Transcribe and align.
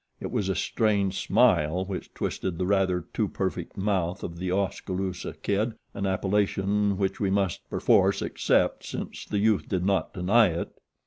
It 0.19 0.31
was 0.31 0.49
a 0.49 0.55
strained 0.55 1.13
smile 1.13 1.85
which 1.85 2.11
twisted 2.15 2.57
the 2.57 2.65
rather 2.65 3.01
too 3.13 3.27
perfect 3.27 3.77
mouth 3.77 4.23
of 4.23 4.39
The 4.39 4.51
Oskaloosa 4.51 5.33
Kid, 5.43 5.75
an 5.93 6.07
appellation 6.07 6.97
which 6.97 7.19
we 7.19 7.29
must, 7.29 7.69
perforce, 7.69 8.23
accept 8.23 8.83
since 8.83 9.25
the 9.25 9.37
youth 9.37 9.69
did 9.69 9.85
not 9.85 10.11
deny 10.11 10.47
it. 10.47 10.69